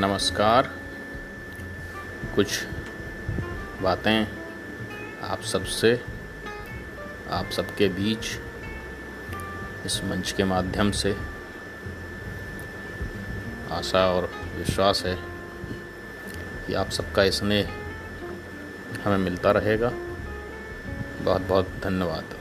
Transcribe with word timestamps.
नमस्कार। 0.00 0.74
कुछ 2.34 2.64
बातें 3.82 4.26
आप 5.22 5.42
सबसे, 5.42 6.04
आप 7.30 7.50
सबके 7.50 7.88
बीच 7.88 8.38
इस 9.86 10.04
मंच 10.04 10.32
के 10.32 10.44
माध्यम 10.44 10.90
से 10.90 11.16
आशा 13.70 14.10
और 14.12 14.30
विश्वास 14.56 15.02
है 15.06 15.18
कि 16.66 16.74
आप 16.74 16.90
सबका 16.90 17.30
स्नेह 17.30 17.70
हमें 19.04 19.18
मिलता 19.18 19.50
रहेगा। 19.50 19.88
बहुत 21.24 21.42
बहुत 21.42 21.68
धन्यवाद। 21.84 22.39